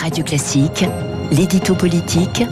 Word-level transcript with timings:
Radio 0.00 0.24
Classique, 0.24 0.86
l'édito 1.30 1.74
politique 1.74 2.42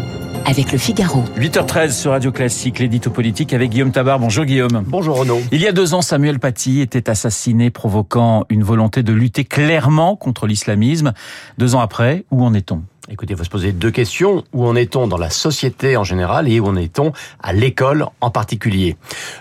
avec 0.45 0.71
le 0.71 0.77
Figaro. 0.77 1.25
8h13 1.39 1.93
sur 1.93 2.11
Radio 2.11 2.31
Classique, 2.31 2.79
l'édito 2.79 3.09
politique 3.11 3.55
avec 3.55 3.71
Guillaume 3.71 3.91
Tabar. 3.91 4.19
Bonjour 4.19 4.45
Guillaume. 4.45 4.85
Bonjour 4.87 5.19
Renaud. 5.19 5.41
Il 5.51 5.63
y 5.63 5.67
a 5.67 5.73
deux 5.73 5.95
ans, 5.95 6.03
Samuel 6.03 6.41
Paty 6.41 6.83
était 6.83 7.09
assassiné, 7.09 7.71
provoquant 7.71 8.45
une 8.51 8.63
volonté 8.63 9.03
de 9.03 9.15
lutter 9.15 9.45
clairement 9.45 10.15
contre 10.15 10.47
l'islamisme. 10.47 11.15
Deux 11.57 11.75
ans 11.75 11.81
après, 11.81 12.27
où 12.31 12.45
en 12.45 12.53
est-on? 12.53 12.83
Écoutez, 13.11 13.33
il 13.33 13.39
faut 13.39 13.45
se 13.45 13.49
poser 13.49 13.73
deux 13.73 13.91
questions. 13.91 14.45
Où 14.53 14.67
en 14.67 14.77
est-on 14.77 15.07
dans 15.07 15.17
la 15.17 15.31
société 15.31 15.97
en 15.97 16.05
général 16.05 16.47
et 16.47 16.61
où 16.61 16.67
en 16.67 16.77
est-on 16.77 17.13
à 17.43 17.55
l'école 17.55 18.05
en 18.21 18.31
particulier 18.31 18.97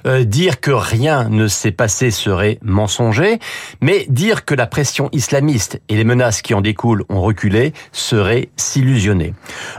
euh, 0.05 0.23
Dire 0.23 0.61
que 0.61 0.71
rien 0.71 1.27
ne 1.27 1.49
s'est 1.49 1.71
passé 1.71 2.09
serait 2.09 2.59
mensonger, 2.61 3.39
mais 3.81 4.05
dire 4.07 4.45
que 4.45 4.55
la 4.55 4.67
pression 4.67 5.09
islamiste 5.11 5.81
et 5.89 5.97
les 5.97 6.05
menaces 6.05 6.41
qui 6.41 6.53
en 6.53 6.61
découlent 6.61 7.03
ont 7.09 7.21
reculé 7.21 7.73
serait 7.91 8.49
s'illusionner. 8.55 9.33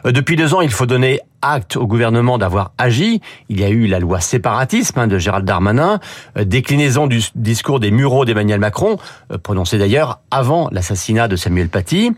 Euh, 0.05 0.13
depuis 0.13 0.37
deux 0.37 0.53
ans, 0.53 0.61
il 0.61 0.71
faut 0.71 0.87
donner 0.87 1.21
acte 1.43 1.77
au 1.77 1.87
gouvernement 1.87 2.39
d'avoir 2.39 2.73
agi. 2.79 3.21
Il 3.49 3.61
y 3.61 3.65
a 3.65 3.69
eu 3.69 3.87
la 3.87 3.99
loi 3.99 4.21
séparatisme 4.21 4.99
hein, 4.99 5.07
de 5.07 5.19
Gérald 5.19 5.45
Darmanin, 5.45 6.01
euh, 6.37 6.45
déclinaison 6.45 7.07
du 7.07 7.23
discours 7.35 7.81
des 7.81 7.91
mureaux 7.91 8.25
d'Emmanuel 8.25 8.61
Macron, 8.61 8.99
euh, 9.33 9.39
prononcé 9.39 9.79
d'ailleurs 9.79 10.21
avant 10.31 10.69
l'assassinat 10.73 11.29
de 11.29 11.37
Samuel 11.37 11.69
Paty. 11.69 12.13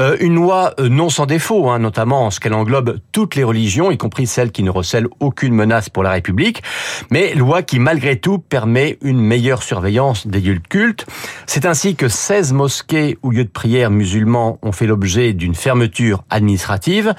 Euh, 0.00 0.16
une 0.20 0.34
loi 0.34 0.74
non 0.78 1.08
sans 1.08 1.26
défaut, 1.26 1.70
hein, 1.70 1.78
notamment 1.78 2.26
en 2.26 2.30
ce 2.30 2.40
qu'elle 2.40 2.54
englobe 2.54 2.98
toutes 3.12 3.34
les 3.34 3.44
religions, 3.44 3.90
y 3.90 3.98
compris 3.98 4.26
celles 4.26 4.52
qui 4.52 4.62
ne 4.62 4.70
recèlent 4.70 5.08
aucune 5.20 5.54
menace 5.54 5.88
pour 5.88 6.02
la 6.02 6.10
République, 6.10 6.62
mais 7.10 7.34
loi 7.34 7.62
qui 7.62 7.78
malgré 7.78 8.16
tout 8.16 8.38
permet 8.38 8.98
une 9.02 9.20
meilleure 9.20 9.62
surveillance 9.62 10.26
des 10.26 10.40
lieux 10.40 10.54
de 10.54 10.66
culte. 10.66 11.06
C'est 11.46 11.66
ainsi 11.66 11.94
que 11.94 12.08
16 12.08 12.52
mosquées 12.52 13.18
ou 13.22 13.30
lieux 13.30 13.44
de 13.44 13.50
prière 13.50 13.90
musulmans 13.90 14.58
ont 14.62 14.72
fait 14.72 14.86
l'objet 14.86 15.32
d'une 15.32 15.54
fermeture 15.54 16.24
administrative. 16.30 17.14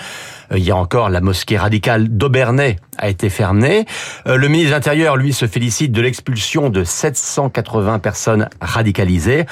Il 0.55 0.63
y 0.63 0.71
a 0.71 0.75
encore 0.75 1.09
la 1.09 1.19
mosquée 1.19 1.33
mosquée 1.33 1.57
radicale 1.57 2.09
d'Aubernay 2.09 2.77
a 2.99 3.09
été 3.09 3.27
fermée. 3.27 3.85
Euh, 4.27 4.37
le 4.37 4.47
ministre 4.49 4.69
de 4.69 4.75
l'Intérieur, 4.75 5.17
lui, 5.17 5.33
se 5.33 5.47
félicite 5.47 5.91
de 5.91 5.99
l'expulsion 5.99 6.69
de 6.69 6.83
780 6.83 7.97
personnes 7.97 8.47
radicalisées. 8.61 9.47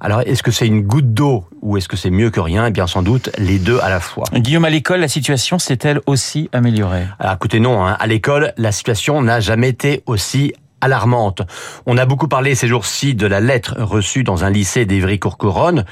Alors, 0.00 0.22
est-ce 0.22 0.42
que 0.42 0.50
c'est 0.50 0.66
une 0.66 0.80
goutte 0.80 1.12
d'eau 1.12 1.44
ou 1.60 1.76
est-ce 1.76 1.88
que 1.88 1.96
c'est 1.98 2.08
mieux 2.08 2.30
que 2.30 2.40
rien? 2.40 2.66
Eh 2.66 2.70
bien, 2.70 2.86
sans 2.86 3.02
doute 3.02 3.30
les 3.36 3.58
deux 3.58 3.78
à 3.80 3.90
la 3.90 4.00
fois. 4.00 4.24
Guillaume, 4.32 4.64
à 4.64 4.70
l'école, 4.70 5.00
la 5.00 5.08
situation 5.08 5.58
s'est-elle 5.58 6.00
aussi 6.06 6.48
améliorée? 6.54 7.04
Alors, 7.18 7.34
écoutez, 7.34 7.60
non. 7.60 7.86
Hein. 7.86 7.98
À 8.00 8.06
l'école, 8.06 8.54
la 8.56 8.72
situation 8.72 9.20
n'a 9.20 9.40
jamais 9.40 9.68
été 9.68 10.02
aussi 10.06 10.54
alarmante. 10.80 11.42
On 11.84 11.98
a 11.98 12.06
beaucoup 12.06 12.28
parlé 12.28 12.54
ces 12.54 12.66
jours-ci 12.66 13.14
de 13.14 13.26
la 13.26 13.40
lettre 13.40 13.76
reçue 13.78 14.24
dans 14.24 14.42
un 14.42 14.48
lycée 14.48 14.86
d'Evry-Courcouronne 14.86 15.84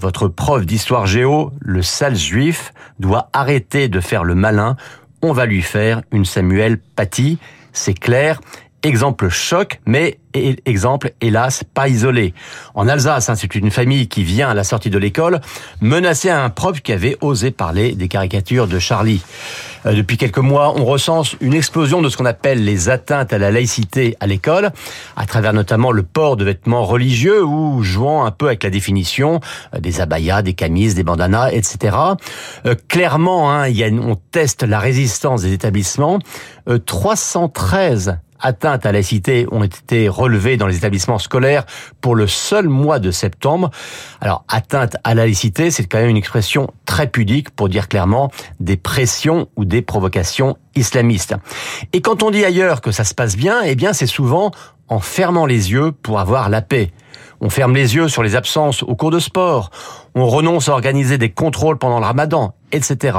votre 0.00 0.28
prof 0.28 0.64
d'histoire 0.64 1.06
géo, 1.06 1.52
le 1.60 1.82
sale 1.82 2.16
juif, 2.16 2.72
doit 2.98 3.28
arrêter 3.32 3.88
de 3.88 4.00
faire 4.00 4.24
le 4.24 4.34
malin. 4.34 4.76
On 5.22 5.32
va 5.32 5.46
lui 5.46 5.62
faire 5.62 6.02
une 6.12 6.24
Samuel 6.24 6.78
Paty. 6.78 7.38
C'est 7.72 7.94
clair. 7.94 8.40
Exemple 8.84 9.28
choc, 9.28 9.80
mais 9.86 10.18
exemple, 10.66 11.12
hélas, 11.20 11.64
pas 11.74 11.88
isolé. 11.88 12.32
En 12.76 12.86
Alsace, 12.86 13.28
hein, 13.28 13.34
c'est 13.34 13.54
une 13.56 13.72
famille 13.72 14.06
qui 14.06 14.22
vient 14.22 14.48
à 14.48 14.54
la 14.54 14.62
sortie 14.62 14.90
de 14.90 14.98
l'école 14.98 15.40
menacer 15.80 16.30
un 16.30 16.48
prof 16.48 16.80
qui 16.80 16.92
avait 16.92 17.16
osé 17.20 17.50
parler 17.50 17.96
des 17.96 18.06
caricatures 18.06 18.68
de 18.68 18.78
Charlie. 18.78 19.20
Euh, 19.86 19.94
depuis 19.94 20.16
quelques 20.16 20.38
mois, 20.38 20.74
on 20.76 20.84
recense 20.84 21.34
une 21.40 21.54
explosion 21.54 22.02
de 22.02 22.08
ce 22.08 22.16
qu'on 22.16 22.24
appelle 22.24 22.64
les 22.64 22.88
atteintes 22.88 23.32
à 23.32 23.38
la 23.38 23.50
laïcité 23.50 24.16
à 24.20 24.26
l'école, 24.26 24.70
à 25.16 25.26
travers 25.26 25.52
notamment 25.52 25.90
le 25.90 26.02
port 26.02 26.36
de 26.36 26.44
vêtements 26.44 26.84
religieux 26.84 27.44
ou 27.44 27.82
jouant 27.82 28.26
un 28.26 28.30
peu 28.30 28.46
avec 28.46 28.62
la 28.62 28.70
définition 28.70 29.40
euh, 29.74 29.80
des 29.80 30.00
abayas, 30.00 30.42
des 30.42 30.54
camises, 30.54 30.94
des 30.94 31.04
bandanas, 31.04 31.50
etc. 31.50 31.96
Euh, 32.64 32.74
clairement, 32.86 33.52
hein, 33.52 33.72
on 34.02 34.16
teste 34.30 34.62
la 34.62 34.78
résistance 34.78 35.42
des 35.42 35.52
établissements. 35.52 36.20
313 36.86 38.18
atteintes 38.40 38.86
à 38.86 38.92
la 38.92 39.02
cité 39.02 39.46
ont 39.50 39.62
été 39.62 40.08
relevées 40.08 40.56
dans 40.56 40.66
les 40.66 40.76
établissements 40.76 41.18
scolaires 41.18 41.64
pour 42.00 42.14
le 42.14 42.26
seul 42.26 42.68
mois 42.68 42.98
de 42.98 43.10
septembre. 43.10 43.70
Alors, 44.20 44.44
atteinte 44.48 44.96
à 45.04 45.14
la 45.14 45.24
laïcité, 45.24 45.70
c'est 45.70 45.84
quand 45.84 45.98
même 45.98 46.10
une 46.10 46.16
expression 46.16 46.70
très 46.84 47.08
pudique 47.08 47.50
pour 47.50 47.68
dire 47.68 47.88
clairement 47.88 48.30
des 48.60 48.76
pressions 48.76 49.48
ou 49.56 49.64
des 49.64 49.82
provocations 49.82 50.56
islamistes. 50.74 51.34
Et 51.92 52.00
quand 52.00 52.22
on 52.22 52.30
dit 52.30 52.44
ailleurs 52.44 52.80
que 52.80 52.92
ça 52.92 53.04
se 53.04 53.14
passe 53.14 53.36
bien, 53.36 53.62
eh 53.64 53.74
bien, 53.74 53.92
c'est 53.92 54.06
souvent 54.06 54.50
en 54.88 55.00
fermant 55.00 55.46
les 55.46 55.72
yeux 55.72 55.92
pour 55.92 56.20
avoir 56.20 56.48
la 56.48 56.62
paix. 56.62 56.92
On 57.40 57.50
ferme 57.50 57.74
les 57.74 57.94
yeux 57.94 58.08
sur 58.08 58.22
les 58.22 58.34
absences 58.34 58.82
au 58.82 58.96
cours 58.96 59.10
de 59.10 59.20
sport. 59.20 59.70
On 60.14 60.26
renonce 60.26 60.68
à 60.68 60.72
organiser 60.72 61.18
des 61.18 61.30
contrôles 61.30 61.78
pendant 61.78 62.00
le 62.00 62.06
ramadan, 62.06 62.54
etc. 62.72 63.16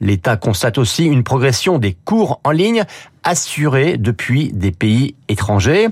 L'État 0.00 0.36
constate 0.36 0.78
aussi 0.78 1.06
une 1.06 1.24
progression 1.24 1.78
des 1.78 1.94
cours 1.94 2.40
en 2.44 2.50
ligne 2.50 2.84
assurés 3.24 3.96
depuis 3.96 4.52
des 4.52 4.72
pays 4.72 5.14
étrangers. 5.28 5.88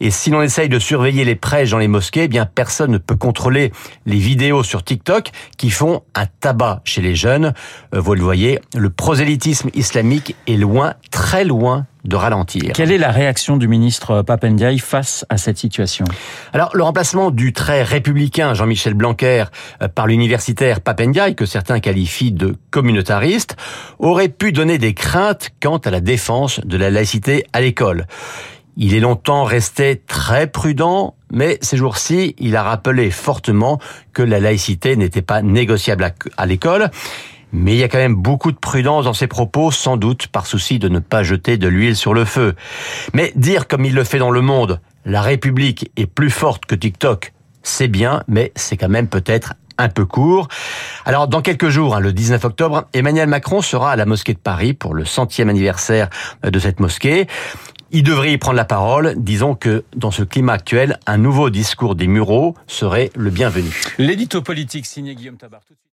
Et 0.00 0.10
si 0.10 0.30
l'on 0.30 0.42
essaye 0.42 0.68
de 0.68 0.78
surveiller 0.78 1.24
les 1.24 1.36
prêches 1.36 1.70
dans 1.70 1.78
les 1.78 1.88
mosquées, 1.88 2.24
eh 2.24 2.28
bien 2.28 2.46
personne 2.46 2.90
ne 2.90 2.98
peut 2.98 3.16
contrôler 3.16 3.72
les 4.06 4.16
vidéos 4.16 4.62
sur 4.62 4.82
TikTok 4.82 5.30
qui 5.56 5.70
font 5.70 6.02
un 6.14 6.26
tabac 6.40 6.80
chez 6.84 7.02
les 7.02 7.14
jeunes. 7.14 7.54
Euh, 7.94 8.00
vous 8.00 8.14
le 8.14 8.22
voyez, 8.22 8.60
le 8.76 8.90
prosélytisme 8.90 9.70
islamique 9.74 10.36
est 10.46 10.56
loin, 10.56 10.94
très 11.10 11.44
loin 11.44 11.86
de 12.04 12.16
ralentir. 12.16 12.72
Quelle 12.74 12.90
est 12.90 12.98
la 12.98 13.10
réaction 13.10 13.56
du 13.56 13.68
ministre 13.68 14.22
Papendiaï 14.22 14.78
face 14.78 15.24
à 15.28 15.36
cette 15.36 15.58
situation? 15.58 16.04
Alors, 16.52 16.70
le 16.74 16.82
remplacement 16.82 17.30
du 17.30 17.52
très 17.52 17.82
républicain 17.82 18.54
Jean-Michel 18.54 18.94
Blanquer 18.94 19.44
euh, 19.80 19.88
par 19.88 20.06
l'universitaire 20.06 20.80
Papendiaï, 20.80 21.34
que 21.34 21.46
certains 21.46 21.80
qualifient 21.80 22.32
de 22.32 22.56
communautariste, 22.70 23.56
aurait 23.98 24.28
pu 24.28 24.52
donner 24.52 24.78
des 24.78 24.94
craintes 24.94 25.50
quant 25.62 25.78
à 25.78 25.90
la 25.90 26.00
défense 26.00 26.60
de 26.60 26.71
la 26.76 26.90
laïcité 26.90 27.46
à 27.52 27.60
l'école. 27.60 28.06
Il 28.76 28.94
est 28.94 29.00
longtemps 29.00 29.44
resté 29.44 30.00
très 30.06 30.46
prudent, 30.46 31.14
mais 31.30 31.58
ces 31.60 31.76
jours-ci, 31.76 32.34
il 32.38 32.56
a 32.56 32.62
rappelé 32.62 33.10
fortement 33.10 33.78
que 34.12 34.22
la 34.22 34.40
laïcité 34.40 34.96
n'était 34.96 35.22
pas 35.22 35.42
négociable 35.42 36.14
à 36.36 36.46
l'école. 36.46 36.90
Mais 37.52 37.74
il 37.74 37.78
y 37.78 37.82
a 37.82 37.88
quand 37.88 37.98
même 37.98 38.14
beaucoup 38.14 38.50
de 38.50 38.56
prudence 38.56 39.04
dans 39.04 39.12
ses 39.12 39.26
propos, 39.26 39.70
sans 39.70 39.98
doute 39.98 40.28
par 40.28 40.46
souci 40.46 40.78
de 40.78 40.88
ne 40.88 41.00
pas 41.00 41.22
jeter 41.22 41.58
de 41.58 41.68
l'huile 41.68 41.96
sur 41.96 42.14
le 42.14 42.24
feu. 42.24 42.54
Mais 43.12 43.32
dire 43.36 43.68
comme 43.68 43.84
il 43.84 43.94
le 43.94 44.04
fait 44.04 44.18
dans 44.18 44.30
le 44.30 44.40
monde, 44.40 44.80
la 45.04 45.20
République 45.20 45.90
est 45.96 46.06
plus 46.06 46.30
forte 46.30 46.64
que 46.64 46.74
TikTok, 46.74 47.34
c'est 47.62 47.88
bien, 47.88 48.22
mais 48.26 48.52
c'est 48.56 48.78
quand 48.78 48.88
même 48.88 49.06
peut-être 49.06 49.54
un 49.78 49.88
peu 49.88 50.06
court. 50.06 50.48
Alors, 51.04 51.28
dans 51.28 51.42
quelques 51.42 51.68
jours, 51.68 51.96
hein, 51.96 52.00
le 52.00 52.12
19 52.12 52.44
octobre, 52.44 52.84
Emmanuel 52.92 53.28
Macron 53.28 53.62
sera 53.62 53.92
à 53.92 53.96
la 53.96 54.06
mosquée 54.06 54.34
de 54.34 54.38
Paris 54.38 54.74
pour 54.74 54.94
le 54.94 55.04
centième 55.04 55.48
anniversaire 55.48 56.08
de 56.42 56.58
cette 56.58 56.80
mosquée. 56.80 57.26
Il 57.94 58.02
devrait 58.02 58.32
y 58.32 58.38
prendre 58.38 58.56
la 58.56 58.64
parole. 58.64 59.14
Disons 59.18 59.54
que 59.54 59.84
dans 59.94 60.10
ce 60.10 60.22
climat 60.22 60.54
actuel, 60.54 60.98
un 61.06 61.18
nouveau 61.18 61.50
discours 61.50 61.94
des 61.94 62.06
Mureaux 62.06 62.54
serait 62.66 63.10
le 63.14 63.28
bienvenu. 63.28 63.70
L'édito 63.98 64.40
politique 64.40 64.86
signé 64.86 65.14
Guillaume. 65.14 65.36